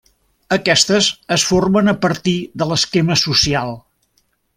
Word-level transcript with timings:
Aquestes 0.55 1.09
es 1.35 1.45
formen 1.49 1.91
a 1.91 1.95
partir 2.05 2.35
de 2.63 2.69
l'esquema 2.71 3.19
social. 3.25 3.77